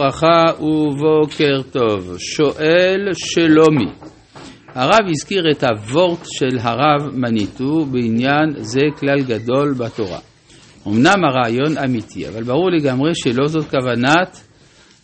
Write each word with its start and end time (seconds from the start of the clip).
ברכה 0.00 0.62
ובוקר 0.62 1.62
טוב, 1.72 2.18
שואל 2.18 3.08
שלומי, 3.14 3.90
הרב 4.74 5.08
הזכיר 5.10 5.44
את 5.50 5.64
הוורט 5.64 6.18
של 6.24 6.58
הרב 6.60 7.10
מניטו 7.12 7.84
בעניין 7.84 8.54
זה 8.56 8.80
כלל 8.98 9.22
גדול 9.22 9.74
בתורה. 9.78 10.18
אמנם 10.86 11.24
הרעיון 11.24 11.78
אמיתי, 11.84 12.28
אבל 12.28 12.42
ברור 12.42 12.70
לגמרי 12.70 13.10
שלא 13.14 13.46
זאת 13.46 13.70
כוונת 13.70 14.40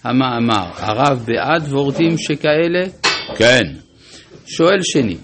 המאמר. 0.05 0.71
הרב 0.76 1.25
בעד 1.27 1.63
וורטים 1.63 2.19
שכאלה? 2.19 2.87
כן. 3.37 3.65
שואל 4.47 4.83
שני, 4.83 5.17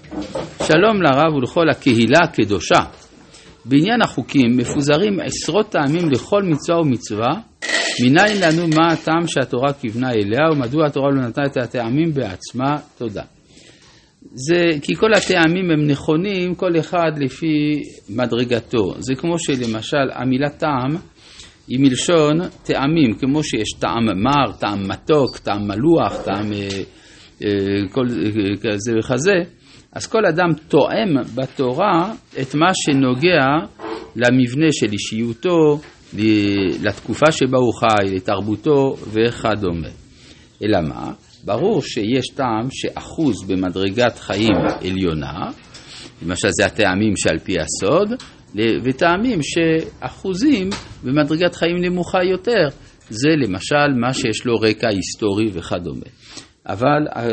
שלום 0.63 1.01
לרב 1.01 1.33
ולכל 1.35 1.69
הקהילה 1.69 2.19
הקדושה. 2.23 2.79
בעניין 3.65 4.01
החוקים 4.01 4.57
מפוזרים 4.57 5.19
עשרות 5.19 5.69
טעמים 5.69 6.09
לכל 6.09 6.43
מצווה 6.43 6.79
ומצווה 6.79 7.33
מניין 8.03 8.41
לנו 8.41 8.67
מה 8.67 8.91
הטעם 8.93 9.27
שהתורה 9.27 9.73
כיוונה 9.73 10.11
אליה 10.11 10.51
ומדוע 10.51 10.85
התורה 10.85 11.09
לא 11.11 11.27
נתנה 11.27 11.45
את 11.45 11.57
הטעמים 11.57 12.13
בעצמה? 12.13 12.75
תודה. 12.97 13.23
זה 14.21 14.79
כי 14.81 14.95
כל 14.95 15.13
הטעמים 15.13 15.71
הם 15.71 15.87
נכונים, 15.87 16.55
כל 16.55 16.79
אחד 16.79 17.11
לפי 17.17 17.81
מדרגתו. 18.09 18.93
זה 18.99 19.15
כמו 19.15 19.39
שלמשל 19.39 20.11
המילה 20.13 20.49
טעם 20.49 20.95
היא 21.67 21.79
מלשון 21.79 22.39
טעמים, 22.63 23.13
כמו 23.19 23.43
שיש 23.43 23.69
טעם 23.79 24.05
מר, 24.23 24.51
טעם 24.59 24.87
מתוק, 24.89 25.37
טעם 25.37 25.67
מלוח, 25.67 26.21
טעם 26.23 26.53
אה, 26.53 26.69
אה, 27.43 27.49
כל 27.91 28.05
אה, 28.09 28.57
כזה 28.61 28.91
וכזה. 28.99 29.35
אז 29.91 30.07
כל 30.07 30.25
אדם 30.25 30.49
תואם 30.67 31.15
בתורה 31.35 32.13
את 32.41 32.55
מה 32.55 32.71
שנוגע 32.73 33.45
למבנה 34.15 34.67
של 34.71 34.91
אישיותו, 34.91 35.79
לתקופה 36.83 37.31
שבה 37.31 37.57
הוא 37.57 37.73
חי, 37.73 38.15
לתרבותו 38.15 38.95
וכדומה. 39.11 39.89
אלא 40.63 40.81
מה? 40.81 41.11
ברור 41.43 41.81
שיש 41.81 42.27
טעם 42.35 42.67
שאחוז 42.71 43.43
במדרגת 43.47 44.17
חיים 44.19 44.57
עליונה, 44.81 45.51
למשל 46.21 46.47
זה 46.51 46.65
הטעמים 46.65 47.13
שעל 47.17 47.39
פי 47.39 47.55
הסוד, 47.59 48.13
וטעמים 48.83 49.39
שאחוזים 49.41 50.69
במדרגת 51.03 51.55
חיים 51.55 51.77
נמוכה 51.81 52.23
יותר, 52.23 52.67
זה 53.09 53.29
למשל 53.29 53.99
מה 54.01 54.13
שיש 54.13 54.45
לו 54.45 54.55
רקע 54.55 54.87
היסטורי 54.89 55.49
וכדומה. 55.53 56.05
אבל 56.67 57.07
אה, 57.15 57.23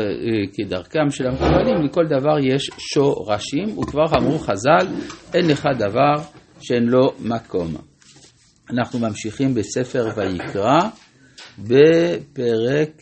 כדרכם 0.53 1.09
של 1.09 1.27
המקובלים, 1.27 1.85
לכל 1.85 2.05
דבר 2.05 2.39
יש 2.39 2.69
שורשים, 2.93 3.77
וכבר 3.77 4.05
אמרו 4.19 4.39
חז"ל, 4.39 4.87
אין 5.33 5.47
לך 5.47 5.67
דבר 5.77 6.23
שאין 6.61 6.83
לו 6.83 7.11
מקום. 7.19 7.75
אנחנו 8.69 8.99
ממשיכים 8.99 9.53
בספר 9.53 10.07
ויקרא 10.15 10.79
בפרק 11.59 13.01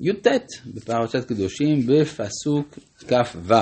י"ט, 0.00 0.26
בפרשת 0.74 1.24
קדושים, 1.24 1.86
בפסוק 1.86 2.78
כ"ו: 3.08 3.54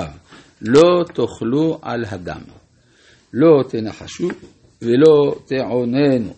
לא 0.61 1.03
תאכלו 1.13 1.79
על 1.81 2.05
הדם, 2.09 2.41
לא 3.33 3.63
תנחשו 3.69 4.27
ולא 4.81 5.35
תעוננו. 5.45 6.33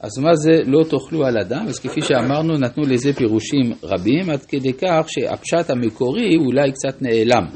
אז 0.00 0.18
מה 0.18 0.34
זה 0.34 0.52
לא 0.66 0.84
תאכלו 0.84 1.26
על 1.26 1.36
הדם? 1.38 1.64
אז 1.68 1.78
כפי 1.78 2.02
שאמרנו, 2.02 2.58
נתנו 2.58 2.82
לזה 2.86 3.12
פירושים 3.12 3.72
רבים, 3.82 4.30
עד 4.30 4.44
כדי 4.44 4.72
כך 4.72 5.06
שהפשט 5.06 5.70
המקורי 5.70 6.36
אולי 6.36 6.72
קצת 6.72 7.02
נעלם. 7.02 7.46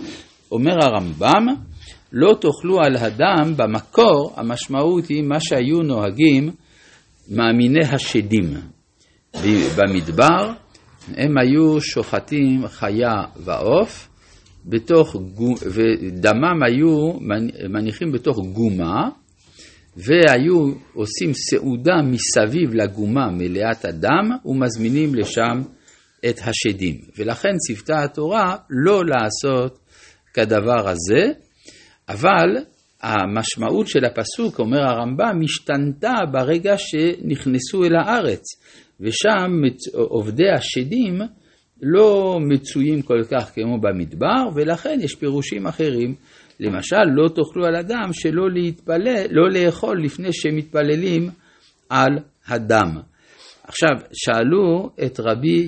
אומר 0.52 0.74
הרמב"ם, 0.82 1.46
לא 2.12 2.34
תאכלו 2.40 2.80
על 2.80 2.96
הדם, 2.96 3.54
במקור 3.56 4.32
המשמעות 4.36 5.08
היא 5.08 5.22
מה 5.22 5.40
שהיו 5.40 5.82
נוהגים 5.82 6.50
מאמיני 7.28 7.84
השדים. 7.92 8.54
במדבר 9.76 10.52
הם 11.08 11.38
היו 11.38 11.80
שוחטים 11.80 12.66
חיה 12.66 13.22
ועוף, 13.36 14.08
בתוך, 14.66 15.16
ודמם 15.66 16.62
היו 16.66 17.12
מניחים 17.70 18.12
בתוך 18.12 18.38
גומה, 18.52 19.08
והיו 19.96 20.72
עושים 20.94 21.32
סעודה 21.34 21.94
מסביב 22.02 22.74
לגומה 22.74 23.30
מלאת 23.30 23.84
הדם, 23.84 24.30
ומזמינים 24.44 25.14
לשם 25.14 25.62
את 26.28 26.38
השדים. 26.38 26.94
ולכן 27.18 27.56
ציוותה 27.66 28.02
התורה 28.02 28.56
לא 28.70 29.02
לעשות 29.04 29.78
כדבר 30.34 30.88
הזה, 30.88 31.32
אבל 32.08 32.48
המשמעות 33.02 33.88
של 33.88 34.04
הפסוק, 34.04 34.58
אומר 34.58 34.80
הרמב"ם, 34.80 35.40
השתנתה 35.44 36.12
ברגע 36.32 36.74
שנכנסו 36.78 37.84
אל 37.84 37.96
הארץ, 37.96 38.42
ושם 39.00 39.50
עובדי 39.92 40.50
השדים 40.50 41.20
לא 41.82 42.38
מצויים 42.48 43.02
כל 43.02 43.22
כך 43.30 43.50
כמו 43.54 43.80
במדבר, 43.80 44.48
ולכן 44.54 44.98
יש 45.02 45.14
פירושים 45.14 45.66
אחרים. 45.66 46.14
למשל, 46.60 47.04
לא 47.14 47.28
תאכלו 47.28 47.66
על 47.66 47.76
אדם 47.76 48.10
שלא 48.12 48.50
להתפלל, 48.50 49.26
לא 49.30 49.50
לאכול 49.50 50.04
לפני 50.04 50.32
שמתפללים 50.32 51.30
על 51.90 52.18
הדם. 52.46 53.00
עכשיו, 53.68 54.06
שאלו 54.12 54.90
את 55.06 55.20
רבי 55.20 55.66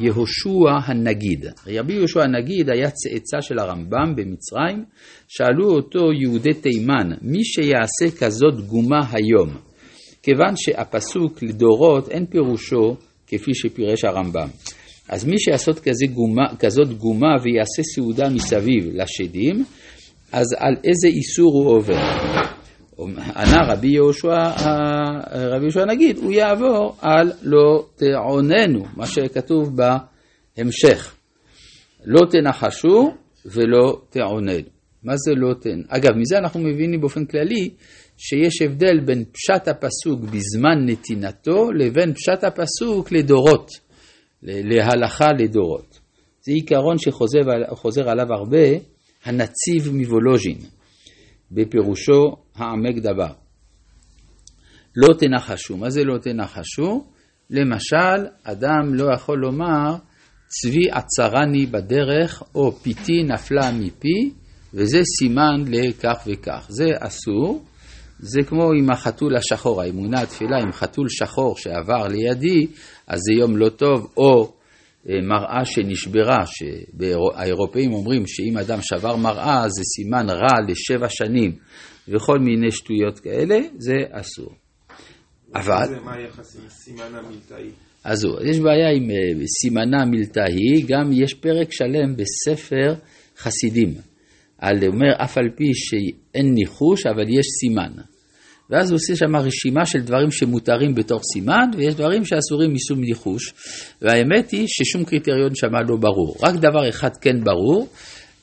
יהושע 0.00 0.70
הנגיד. 0.84 1.46
רבי 1.66 1.92
יהושע 1.92 2.22
הנגיד 2.22 2.70
היה 2.70 2.90
צאצא 2.90 3.40
של 3.40 3.58
הרמב"ם 3.58 4.14
במצרים. 4.16 4.84
שאלו 5.28 5.70
אותו 5.70 6.12
יהודי 6.12 6.54
תימן, 6.54 7.10
מי 7.22 7.44
שיעשה 7.44 8.16
כזאת 8.18 8.66
גומה 8.66 9.00
היום? 9.12 9.56
כיוון 10.22 10.56
שהפסוק 10.56 11.42
לדורות 11.42 12.08
אין 12.08 12.26
פירושו 12.26 12.96
כפי 13.26 13.54
שפירש 13.54 14.04
הרמב"ם. 14.04 14.48
אז 15.08 15.24
מי 15.24 15.38
שיעשות 15.38 15.78
כזה 15.80 16.06
גומה, 16.06 16.56
כזאת 16.58 16.88
גומה 16.98 17.34
ויעשה 17.42 17.82
סעודה 17.94 18.28
מסביב 18.28 18.90
לשדים, 18.92 19.64
אז 20.32 20.46
על 20.58 20.74
איזה 20.84 21.08
איסור 21.08 21.52
הוא 21.52 21.76
עובר? 21.76 21.98
ענה 23.36 23.72
רבי 23.72 23.88
יהושע, 23.88 24.50
רבי 25.34 25.62
יהושע 25.62 25.84
נגיד, 25.84 26.18
הוא 26.18 26.32
יעבור 26.32 26.96
על 27.00 27.32
לא 27.42 27.86
תעוננו, 27.96 28.84
מה 28.96 29.06
שכתוב 29.06 29.76
בהמשך. 29.76 31.14
לא 32.04 32.20
תנחשו 32.30 33.14
ולא 33.46 34.00
תעוננו. 34.10 34.68
מה 35.02 35.16
זה 35.16 35.32
לא 35.34 35.54
תן? 35.54 35.80
אגב, 35.88 36.10
מזה 36.16 36.38
אנחנו 36.38 36.60
מבינים 36.60 37.00
באופן 37.00 37.24
כללי 37.24 37.70
שיש 38.16 38.62
הבדל 38.62 39.00
בין 39.04 39.24
פשט 39.24 39.68
הפסוק 39.68 40.20
בזמן 40.20 40.86
נתינתו 40.86 41.72
לבין 41.72 42.14
פשט 42.14 42.44
הפסוק 42.44 43.12
לדורות, 43.12 43.70
להלכה 44.42 45.26
לדורות. 45.38 45.98
זה 46.40 46.52
עיקרון 46.52 46.98
שחוזר 46.98 48.10
עליו 48.10 48.32
הרבה 48.32 48.66
הנציב 49.24 49.92
מוולוז'ין. 49.92 50.75
בפירושו 51.52 52.36
העמק 52.56 52.96
דבר. 52.96 53.32
לא 54.96 55.14
תנחשו. 55.18 55.76
מה 55.76 55.90
זה 55.90 56.04
לא 56.04 56.18
תנחשו? 56.18 57.04
למשל, 57.50 58.26
אדם 58.44 58.94
לא 58.94 59.14
יכול 59.14 59.38
לומר 59.38 59.96
צבי 60.48 60.90
עצרני 60.90 61.66
בדרך, 61.66 62.42
או 62.54 62.72
פיתי 62.72 63.22
נפלה 63.22 63.72
מפי, 63.72 64.30
וזה 64.74 64.98
סימן 65.18 65.64
לכך 65.68 66.22
וכך. 66.26 66.66
זה 66.68 66.84
אסור. 66.98 67.64
זה 68.18 68.42
כמו 68.42 68.72
עם 68.72 68.90
החתול 68.90 69.36
השחור, 69.36 69.82
האמונה 69.82 70.20
התפילה 70.20 70.56
עם 70.62 70.72
חתול 70.72 71.08
שחור 71.08 71.56
שעבר 71.56 72.08
לידי, 72.08 72.66
אז 73.06 73.20
זה 73.20 73.32
יום 73.40 73.56
לא 73.56 73.68
טוב, 73.68 74.12
או 74.16 74.55
מראה 75.06 75.64
שנשברה, 75.64 76.44
שהאירופאים 76.46 77.92
אומרים 77.92 78.22
שאם 78.26 78.58
אדם 78.58 78.78
שבר 78.82 79.16
מראה 79.16 79.68
זה 79.68 79.82
סימן 79.84 80.30
רע 80.30 80.60
לשבע 80.68 81.08
שנים 81.08 81.52
וכל 82.08 82.38
מיני 82.38 82.70
שטויות 82.70 83.18
כאלה, 83.18 83.58
זה 83.78 83.94
אסור. 84.10 84.54
אבל... 85.54 86.00
מה 86.04 86.14
היחס 86.14 86.56
עם 86.56 86.68
סימן 86.68 87.14
המילתאי? 87.14 87.70
אז 88.04 88.18
יש 88.50 88.58
בעיה 88.60 88.90
עם 88.96 89.10
אה, 89.10 89.46
סימנה 89.60 90.04
מילתאי, 90.04 90.82
גם 90.88 91.10
יש 91.12 91.34
פרק 91.34 91.72
שלם 91.72 92.16
בספר 92.16 92.94
חסידים, 93.38 93.94
על 94.58 94.76
אומר 94.86 95.24
אף 95.24 95.38
על 95.38 95.50
פי 95.56 95.64
שאין 95.74 96.54
ניחוש 96.54 97.06
אבל 97.06 97.28
יש 97.28 97.46
סימן. 97.60 97.92
ואז 98.70 98.90
הוא 98.90 98.96
עושה 98.96 99.16
שם 99.16 99.36
רשימה 99.36 99.86
של 99.86 100.00
דברים 100.00 100.30
שמותרים 100.30 100.94
בתור 100.94 101.20
סימן, 101.32 101.70
ויש 101.76 101.94
דברים 101.94 102.24
שאסורים 102.24 102.74
משום 102.74 103.00
ניחוש. 103.00 103.52
והאמת 104.02 104.50
היא 104.50 104.66
ששום 104.68 105.04
קריטריון 105.04 105.54
שם 105.54 105.74
לא 105.88 105.96
ברור. 105.96 106.36
רק 106.42 106.54
דבר 106.54 106.88
אחד 106.88 107.10
כן 107.20 107.44
ברור, 107.44 107.88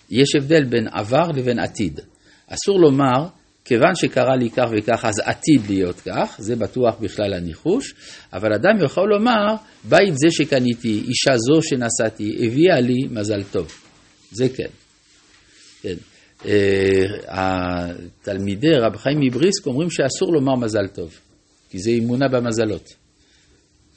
יש 0.09 0.35
הבדל 0.35 0.63
בין 0.63 0.87
עבר 0.91 1.27
לבין 1.35 1.59
עתיד. 1.59 1.99
אסור 2.47 2.79
לומר, 2.79 3.27
כיוון 3.65 3.95
שקרה 3.95 4.35
לי 4.35 4.49
כך 4.49 4.65
וכך, 4.77 5.05
אז 5.05 5.19
עתיד 5.23 5.61
להיות 5.69 5.99
כך, 5.99 6.35
זה 6.39 6.55
בטוח 6.55 6.95
בכלל 6.99 7.33
הניחוש, 7.33 7.93
אבל 8.33 8.53
אדם 8.53 8.85
יכול 8.85 9.09
לומר, 9.09 9.55
בית 9.83 10.17
זה 10.17 10.27
שקניתי, 10.31 11.03
אישה 11.07 11.37
זו 11.37 11.61
שנשאתי, 11.61 12.47
הביאה 12.47 12.79
לי 12.79 13.07
מזל 13.11 13.43
טוב. 13.43 13.71
זה 14.31 14.49
כן. 14.49 14.69
כן. 15.81 16.12
התלמידי 17.27 18.75
רב 18.81 18.95
חיים 18.97 19.19
מבריסק 19.19 19.65
אומרים 19.65 19.89
שאסור 19.89 20.33
לומר 20.33 20.55
מזל 20.55 20.87
טוב, 20.87 21.19
כי 21.69 21.79
זה 21.79 21.91
אמונה 21.91 22.27
במזלות. 22.27 22.93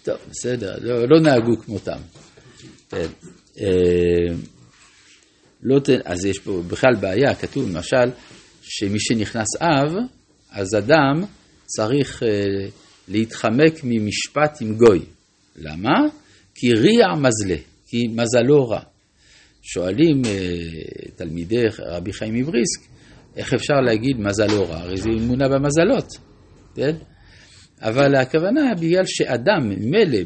טוב, 0.02 0.16
בסדר, 0.30 0.76
לא, 0.80 1.08
לא 1.08 1.20
נהגו 1.20 1.58
כמותם. 1.64 1.98
כן. 2.90 3.06
אה, 3.60 4.34
לא. 5.62 5.80
אז 6.04 6.24
יש 6.24 6.38
פה 6.38 6.62
בכלל 6.68 6.94
בעיה, 7.00 7.34
כתוב 7.34 7.68
למשל, 7.68 8.10
שמי 8.62 9.00
שנכנס 9.00 9.46
אב, 9.60 9.96
אז 10.50 10.74
אדם 10.78 11.24
צריך 11.66 12.22
אה, 12.22 12.28
להתחמק 13.08 13.80
ממשפט 13.84 14.58
עם 14.60 14.74
גוי. 14.74 15.00
למה? 15.56 16.00
כי 16.54 16.72
ריע 16.72 17.06
מזלה, 17.14 17.56
כי 17.86 18.06
מזלו 18.08 18.68
רע. 18.68 18.80
שואלים 19.68 20.22
אה, 20.26 21.10
תלמידי 21.16 21.62
רבי 21.78 22.12
חיים 22.12 22.34
מבריסק, 22.34 22.80
איך 23.36 23.54
אפשר 23.54 23.74
להגיד 23.74 24.16
מזלו 24.18 24.68
רע? 24.68 24.76
הרי 24.76 24.96
זה 24.96 25.08
אמונה 25.18 25.48
במזלות, 25.48 26.06
כן? 26.74 26.96
אבל 27.82 28.14
הכוונה, 28.14 28.74
בגלל 28.80 29.02
שאדם 29.06 29.68
ממילא 29.68 30.18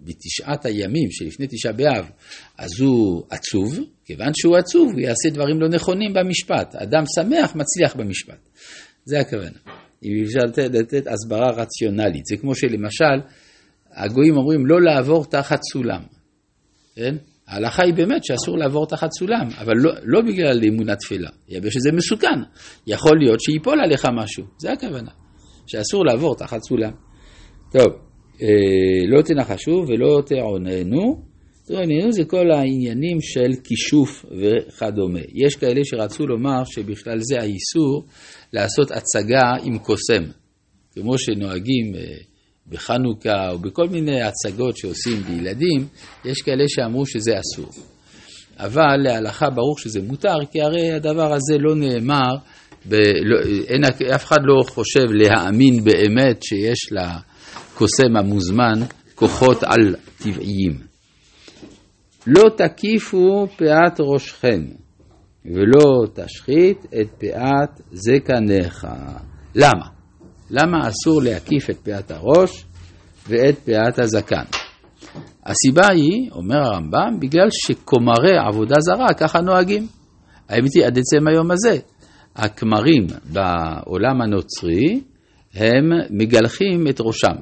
בתשעת 0.00 0.66
הימים 0.66 1.10
שלפני 1.10 1.46
תשעה 1.46 1.72
באב, 1.72 2.10
אז 2.58 2.80
הוא 2.80 3.22
עצוב, 3.30 3.78
כיוון 4.04 4.30
שהוא 4.34 4.56
עצוב, 4.56 4.92
הוא 4.92 5.00
יעשה 5.00 5.30
דברים 5.30 5.60
לא 5.60 5.68
נכונים 5.68 6.12
במשפט. 6.12 6.74
אדם 6.74 7.02
שמח 7.14 7.54
מצליח 7.54 7.96
במשפט. 7.96 8.48
זה 9.04 9.20
הכוונה. 9.20 9.58
אם 10.04 10.10
אפשר 10.24 10.62
לתת 10.72 11.06
הסברה 11.06 11.50
רציונלית. 11.50 12.26
זה 12.26 12.36
כמו 12.36 12.54
שלמשל, 12.54 13.28
הגויים 13.92 14.36
אומרים 14.36 14.66
לא 14.66 14.82
לעבור 14.82 15.24
תחת 15.24 15.60
סולם. 15.72 16.02
כן? 16.94 17.16
ההלכה 17.52 17.82
היא 17.82 17.94
באמת 17.94 18.24
שאסור 18.24 18.58
לעבור 18.58 18.86
תחת 18.86 19.08
סולם, 19.18 19.48
אבל 19.58 19.72
לא, 19.76 19.92
לא 20.04 20.20
בגלל 20.20 20.60
אמונה 20.68 20.96
תפלה, 20.96 21.30
אלא 21.50 21.58
בגלל 21.58 21.70
שזה 21.70 21.92
מסוכן. 21.92 22.40
יכול 22.86 23.18
להיות 23.18 23.40
שיפול 23.40 23.80
עליך 23.84 24.06
משהו, 24.16 24.44
זה 24.58 24.72
הכוונה. 24.72 25.10
שאסור 25.66 26.04
לעבור 26.06 26.36
תחת 26.36 26.62
סולם. 26.68 26.92
טוב, 27.72 27.86
אה, 28.42 29.06
לא 29.08 29.22
תנחשו 29.22 29.84
ולא 29.88 30.22
תעוננו. 30.26 31.22
תעוננו 31.66 32.12
זה 32.12 32.24
כל 32.24 32.50
העניינים 32.50 33.20
של 33.20 33.60
כישוף 33.64 34.24
וכדומה. 34.24 35.20
יש 35.34 35.56
כאלה 35.56 35.80
שרצו 35.84 36.26
לומר 36.26 36.64
שבכלל 36.64 37.18
זה 37.20 37.40
האיסור 37.40 38.04
לעשות 38.52 38.90
הצגה 38.90 39.52
עם 39.64 39.78
קוסם, 39.78 40.22
כמו 40.94 41.18
שנוהגים 41.18 41.94
אה, 41.94 42.31
בחנוכה 42.68 43.50
או 43.50 43.58
בכל 43.58 43.88
מיני 43.88 44.22
הצגות 44.22 44.76
שעושים 44.76 45.22
בילדים, 45.22 45.86
יש 46.24 46.42
כאלה 46.42 46.64
שאמרו 46.68 47.06
שזה 47.06 47.32
אסור. 47.38 47.70
אבל 48.58 48.96
להלכה 48.96 49.50
ברור 49.50 49.78
שזה 49.78 50.02
מותר, 50.02 50.36
כי 50.50 50.60
הרי 50.60 50.92
הדבר 50.92 51.32
הזה 51.32 51.58
לא 51.58 51.74
נאמר, 51.74 52.36
ב, 52.88 52.94
לא, 52.94 53.38
אין, 53.68 53.84
אף 54.14 54.24
אחד 54.24 54.38
לא 54.42 54.62
חושב 54.68 55.06
להאמין 55.10 55.84
באמת 55.84 56.42
שיש 56.42 56.92
לקוסם 56.92 58.16
המוזמן 58.18 58.86
כוחות 59.14 59.62
על 59.62 59.94
טבעיים. 60.18 60.78
לא 62.26 62.42
תקיפו 62.56 63.46
פאת 63.56 64.00
ראשכם, 64.00 64.64
ולא 65.44 66.06
תשחית 66.14 66.86
את 67.00 67.08
פאת 67.18 67.80
זקניך. 67.92 68.86
למה? 69.54 70.01
למה 70.52 70.88
אסור 70.88 71.22
להקיף 71.22 71.70
את 71.70 71.78
פאת 71.78 72.10
הראש 72.10 72.64
ואת 73.28 73.58
פאת 73.58 73.98
הזקן? 73.98 74.44
הסיבה 75.46 75.88
היא, 75.92 76.30
אומר 76.32 76.56
הרמב"ם, 76.56 77.20
בגלל 77.20 77.48
שכומרי 77.50 78.38
עבודה 78.48 78.74
זרה 78.80 79.14
ככה 79.14 79.40
נוהגים. 79.40 79.86
האמת 80.48 80.74
היא, 80.74 80.84
עד 80.84 80.98
עצם 80.98 81.28
היום 81.28 81.50
הזה, 81.50 81.78
הכמרים 82.36 83.06
בעולם 83.32 84.22
הנוצרי, 84.22 85.00
הם 85.54 85.84
מגלחים 86.10 86.88
את 86.90 87.00
ראשם. 87.00 87.36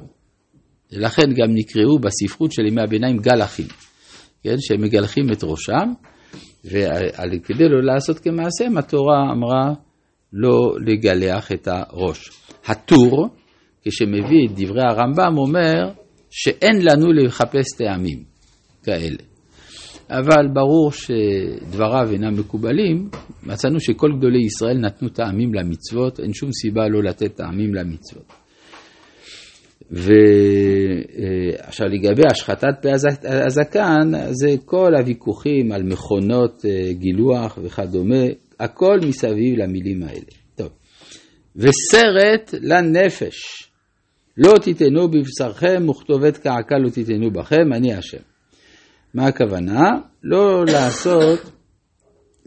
לכן 0.91 1.33
גם 1.35 1.53
נקראו 1.53 1.99
בספרות 1.99 2.51
של 2.51 2.65
ימי 2.67 2.81
הביניים 2.81 3.17
גלחים, 3.17 3.67
כן, 4.43 4.55
שהם 4.59 4.81
מגלחים 4.81 5.25
את 5.33 5.43
ראשם, 5.43 5.93
וכדי 6.65 7.69
לא 7.69 7.83
לעשות 7.93 8.19
כמעשיהם, 8.19 8.77
התורה 8.77 9.31
אמרה 9.31 9.73
לא 10.33 10.75
לגלח 10.85 11.51
את 11.51 11.67
הראש. 11.67 12.29
הטור, 12.65 13.27
כשמביא 13.85 14.47
את 14.47 14.51
דברי 14.55 14.81
הרמב"ם, 14.89 15.37
אומר 15.37 15.91
שאין 16.29 16.81
לנו 16.81 17.13
לחפש 17.13 17.65
טעמים 17.77 18.23
כאלה. 18.83 19.17
אבל 20.09 20.47
ברור 20.53 20.91
שדבריו 20.91 22.11
אינם 22.11 22.39
מקובלים, 22.39 23.09
מצאנו 23.43 23.79
שכל 23.79 24.11
גדולי 24.17 24.45
ישראל 24.45 24.77
נתנו 24.77 25.09
טעמים 25.09 25.53
למצוות, 25.53 26.19
אין 26.19 26.33
שום 26.33 26.49
סיבה 26.51 26.87
לא 26.87 27.03
לתת 27.03 27.35
טעמים 27.35 27.75
למצוות. 27.75 28.33
ועכשיו 29.91 31.87
לגבי 31.87 32.21
השחתת 32.31 32.75
פה 32.81 32.89
הזקן, 33.23 34.11
זה 34.29 34.55
כל 34.65 34.95
הוויכוחים 34.95 35.71
על 35.71 35.83
מכונות 35.83 36.65
אה, 36.65 36.93
גילוח 36.93 37.59
וכדומה, 37.63 38.25
הכל 38.61 38.99
מסביב 39.07 39.57
למילים 39.57 40.03
האלה. 40.03 40.31
טוב, 40.55 40.69
וסרט 41.55 42.53
לנפש, 42.61 43.69
לא 44.37 44.53
תיתנו 44.63 45.07
בבשרכם 45.11 45.89
וכתובת 45.89 46.37
קעקע 46.37 46.75
לא 46.83 46.89
תיתנו 46.89 47.31
בכם, 47.31 47.73
אני 47.73 47.93
השם. 47.93 48.21
מה 49.13 49.27
הכוונה? 49.27 49.89
לא 50.23 50.65
לעשות 50.65 51.39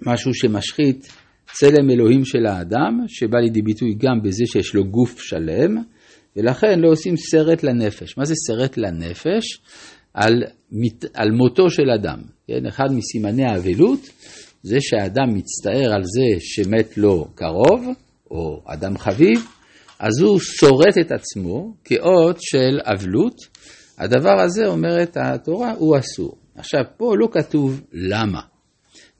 משהו 0.06 0.34
שמשחית 0.34 1.12
צלם 1.52 1.90
אלוהים 1.90 2.25
של 2.25 2.46
האדם, 2.46 3.00
שבא 3.06 3.38
לידי 3.38 3.62
ביטוי 3.62 3.94
גם 3.99 4.22
בזה 4.25 4.44
שיש 4.46 4.75
לו 4.75 4.84
גוף 4.84 5.20
שלם, 5.20 5.76
ולכן 6.37 6.81
לא 6.81 6.88
עושים 6.88 7.16
סרט 7.16 7.62
לנפש. 7.62 8.19
מה 8.19 8.25
זה 8.25 8.34
סרט 8.46 8.76
לנפש? 8.76 9.44
על, 10.14 10.43
על 11.14 11.31
מותו 11.31 11.70
של 11.70 11.90
אדם. 11.90 12.19
כן? 12.46 12.66
אחד 12.66 12.87
מסימני 12.93 13.44
האבלות 13.44 14.00
זה 14.64 14.76
שהאדם 14.81 15.34
מצטער 15.34 15.93
על 15.94 16.02
זה 16.05 16.40
שמת 16.40 16.99
לו 16.99 17.28
קרוב, 17.34 17.84
או 18.31 18.62
אדם 18.66 18.99
חביב, 18.99 19.46
אז 19.99 20.20
הוא 20.20 20.40
שורט 20.40 20.99
את 21.00 21.12
עצמו 21.12 21.75
כאות 21.84 22.37
של 22.40 22.81
אבלות. 22.84 23.37
הדבר 23.99 24.40
הזה, 24.40 24.66
אומרת 24.66 25.16
התורה, 25.20 25.72
הוא 25.78 25.99
אסור. 25.99 26.38
עכשיו, 26.56 26.81
פה 26.96 27.14
לא 27.19 27.28
כתוב 27.32 27.81
למה. 27.93 28.40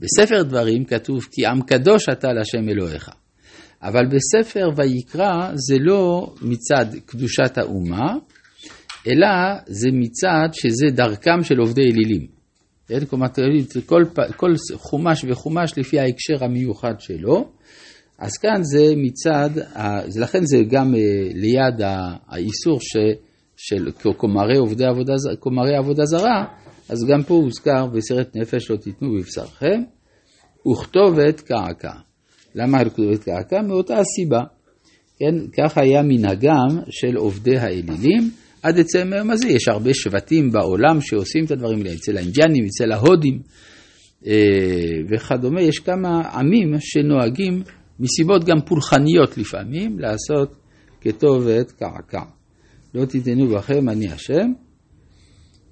בספר 0.00 0.43
דברים 0.43 0.85
כתוב 0.85 1.25
כי 1.32 1.46
עם 1.46 1.62
קדוש 1.62 2.08
אתה 2.08 2.29
להשם 2.32 2.69
אלוהיך. 2.69 3.11
אבל 3.82 4.02
בספר 4.06 4.69
ויקרא 4.76 5.50
זה 5.55 5.76
לא 5.81 6.35
מצד 6.43 6.87
קדושת 7.06 7.58
האומה, 7.58 8.14
אלא 9.06 9.26
זה 9.67 9.88
מצד 9.93 10.49
שזה 10.52 10.87
דרכם 10.91 11.43
של 11.43 11.58
עובדי 11.58 11.82
אלילים. 11.82 12.34
כן? 12.89 13.05
כלומר, 13.05 13.27
כל, 13.87 14.03
כל 14.37 14.53
חומש 14.75 15.25
וחומש 15.29 15.79
לפי 15.79 15.99
ההקשר 15.99 16.44
המיוחד 16.44 16.94
שלו. 16.99 17.49
אז 18.19 18.37
כאן 18.37 18.63
זה 18.63 18.93
מצד, 18.97 19.51
לכן 20.20 20.44
זה 20.44 20.58
גם 20.70 20.94
אה, 20.94 21.01
ליד 21.35 21.81
האיסור 22.29 22.79
ש, 22.81 22.97
של 23.56 23.91
קומרי 24.17 24.56
עובדי 24.56 24.85
עבודה, 24.85 25.13
קומרי 25.41 25.77
עבודה 25.77 26.05
זרה, 26.05 26.44
אז 26.89 26.99
גם 27.08 27.23
פה 27.23 27.35
הוזכר 27.35 27.87
בסרט 27.87 28.37
נפש 28.37 28.70
לא 28.70 28.77
תיתנו 28.77 29.08
בבשרכם, 29.15 29.82
וכתובת 30.73 31.41
קעקע. 31.41 31.93
למה 32.55 32.85
כתובת 32.85 33.25
קעקע? 33.25 33.63
מאותה 33.63 33.94
הסיבה. 33.99 34.41
כן, 35.19 35.35
כך 35.56 35.79
היה 35.79 36.03
מנהגם 36.03 36.69
של 36.91 37.17
עובדי 37.17 37.56
האלילים. 37.56 38.31
עד 38.65 38.79
עצם 38.79 39.13
היום 39.13 39.31
הזה 39.31 39.49
יש 39.49 39.69
הרבה 39.69 39.94
שבטים 39.94 40.51
בעולם 40.51 41.01
שעושים 41.01 41.44
את 41.44 41.51
הדברים 41.51 41.79
האלה, 41.79 41.93
אצל 41.94 42.17
האינדיאנים, 42.17 42.65
אצל 42.65 42.93
ההודים 42.93 43.39
אה, 44.27 44.33
וכדומה, 45.11 45.63
יש 45.63 45.79
כמה 45.79 46.21
עמים 46.21 46.73
שנוהגים 46.81 47.63
מסיבות 48.01 48.44
גם 48.44 48.56
פולחניות 48.67 49.39
לפעמים 49.39 49.99
לעשות 49.99 50.56
כתובת 51.01 51.71
קעקע. 51.71 52.23
לא 52.94 53.05
תיתנו 53.05 53.49
בכם 53.49 53.89
אני 53.89 54.09
השם. 54.09 54.53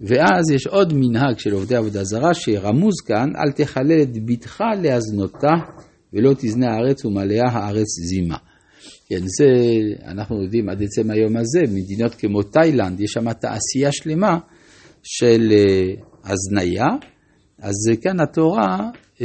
ואז 0.01 0.51
יש 0.51 0.67
עוד 0.67 0.93
מנהג 0.97 1.39
של 1.39 1.53
עובדי 1.53 1.77
עבודה 1.77 2.05
זרה 2.05 2.35
שרמוז 2.35 2.95
כאן, 3.07 3.29
אל 3.37 3.53
תחלל 3.53 4.03
את 4.03 4.25
בתך 4.27 4.61
להזנותה 4.83 5.55
ולא 6.13 6.35
תזנה 6.35 6.67
הארץ 6.67 7.05
ומלאה 7.05 7.49
הארץ 7.53 7.89
זימה. 8.09 8.37
כן, 9.12 9.25
זה, 9.26 9.47
אנחנו 10.11 10.42
יודעים 10.42 10.69
עד 10.69 10.83
עצם 10.83 11.11
היום 11.11 11.37
הזה, 11.37 11.61
מדינות 11.75 12.14
כמו 12.14 12.42
תאילנד, 12.42 13.00
יש 13.00 13.11
שם 13.11 13.33
תעשייה 13.33 13.92
שלמה 13.92 14.38
של 15.02 15.49
uh, 15.50 16.04
הזניה, 16.25 16.87
אז 17.59 17.75
כאן 18.02 18.21
התורה 18.21 18.78
uh, 19.16 19.23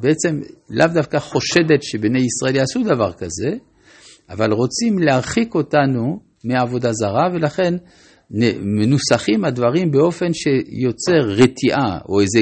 בעצם 0.00 0.40
לאו 0.70 0.86
דווקא 0.94 1.18
חושדת 1.18 1.82
שבני 1.82 2.20
ישראל 2.20 2.56
יעשו 2.56 2.82
דבר 2.82 3.12
כזה, 3.12 3.50
אבל 4.30 4.52
רוצים 4.52 4.98
להרחיק 4.98 5.54
אותנו 5.54 6.20
מעבודה 6.44 6.92
זרה, 6.92 7.28
ולכן 7.34 7.74
מנוסחים 8.60 9.44
הדברים 9.44 9.90
באופן 9.90 10.32
שיוצר 10.32 11.42
רתיעה 11.42 11.98
או 12.08 12.20
איזה, 12.20 12.40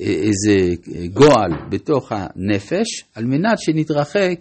איזה 0.00 0.74
גועל 1.12 1.52
בתוך 1.70 2.12
הנפש, 2.14 3.04
על 3.14 3.24
מנת 3.24 3.58
שנתרחק 3.58 4.40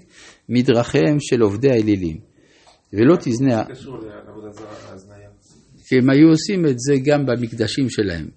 מדרכיהם 0.50 1.18
של 1.20 1.42
עובדי 1.42 1.70
האלילים. 1.72 2.18
ולא 2.94 3.16
תזנה... 3.16 3.64
קשור 3.64 3.98
לעבודה 3.98 4.52
זרה. 4.52 4.90
כי 5.90 5.96
הם 5.96 6.10
היו 6.10 6.30
עושים 6.30 6.66
את 6.66 6.80
זה 6.80 6.96
גם 7.06 7.26
במקדשים 7.26 7.90
שלהם. 7.90 8.30